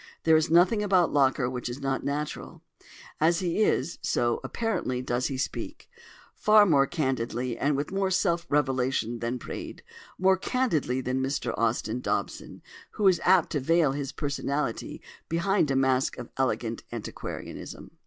There 0.23 0.35
is 0.35 0.49
nothing 0.49 0.81
about 0.81 1.13
Locker 1.13 1.47
which 1.47 1.69
is 1.69 1.79
not 1.79 2.03
natural. 2.03 2.63
As 3.19 3.37
he 3.39 3.61
is, 3.61 3.99
so 4.01 4.39
(apparently) 4.43 4.99
does 5.03 5.27
he 5.27 5.37
speak: 5.37 5.87
far 6.33 6.65
more 6.65 6.87
candidly 6.87 7.55
and 7.55 7.77
with 7.77 7.91
more 7.91 8.07
of 8.07 8.13
self 8.15 8.47
revelation 8.49 9.19
than 9.19 9.37
Praed, 9.37 9.83
more 10.17 10.37
candidly 10.37 11.01
than 11.01 11.21
Mr 11.21 11.53
Austin 11.55 11.99
Dobson, 12.01 12.63
who 12.93 13.07
is 13.07 13.21
apt 13.23 13.51
to 13.51 13.59
veil 13.59 13.91
his 13.91 14.11
personality 14.11 15.03
behind 15.29 15.69
a 15.69 15.75
mask 15.75 16.17
of 16.17 16.31
elegant 16.35 16.83
antiquarianism. 16.91 17.91